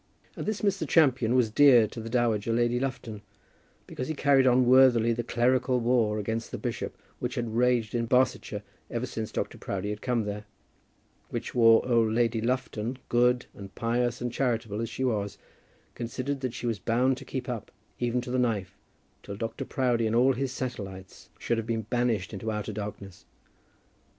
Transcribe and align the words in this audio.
And 0.35 0.47
this 0.47 0.61
Mr. 0.61 0.87
Champion 0.87 1.35
was 1.35 1.51
dear 1.51 1.85
to 1.85 2.01
the 2.01 2.09
Dowager 2.09 2.51
Lady 2.51 2.79
Lufton, 2.79 3.21
because 3.85 4.07
he 4.07 4.15
carried 4.15 4.47
on 4.47 4.65
worthily 4.65 5.13
the 5.13 5.21
clerical 5.21 5.79
war 5.79 6.17
against 6.17 6.49
the 6.49 6.57
bishop 6.57 6.97
which 7.19 7.35
had 7.35 7.55
raged 7.55 7.93
in 7.93 8.07
Barsetshire 8.07 8.63
ever 8.89 9.05
since 9.05 9.31
Dr. 9.31 9.59
Proudie 9.59 9.91
had 9.91 10.01
come 10.01 10.23
there, 10.23 10.45
which 11.29 11.53
war 11.53 11.83
old 11.87 12.11
Lady 12.13 12.41
Lufton, 12.41 12.97
good 13.09 13.45
and 13.53 13.75
pious 13.75 14.21
and 14.21 14.33
charitable 14.33 14.81
as 14.81 14.89
she 14.89 15.03
was, 15.03 15.37
considered 15.93 16.39
that 16.39 16.55
she 16.55 16.65
was 16.65 16.79
bound 16.79 17.15
to 17.17 17.23
keep 17.23 17.47
up, 17.47 17.69
even 17.99 18.21
to 18.21 18.31
the 18.31 18.39
knife, 18.39 18.73
till 19.21 19.35
Dr. 19.35 19.65
Proudie 19.65 20.07
and 20.07 20.15
all 20.15 20.33
his 20.33 20.51
satellites 20.51 21.29
should 21.37 21.59
have 21.59 21.67
been 21.67 21.83
banished 21.83 22.33
into 22.33 22.51
outer 22.51 22.73
darkness. 22.73 23.25